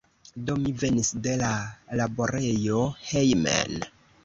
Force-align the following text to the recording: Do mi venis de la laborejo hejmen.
Do 0.45 0.53
mi 0.61 0.71
venis 0.83 1.11
de 1.27 1.35
la 1.43 1.51
laborejo 2.01 2.81
hejmen. 3.13 3.89